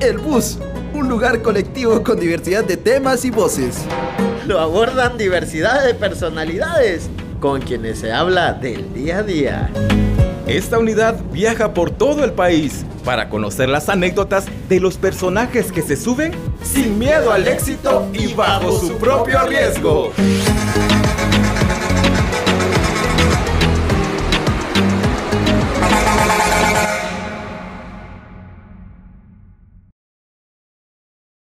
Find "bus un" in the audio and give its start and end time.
0.18-1.08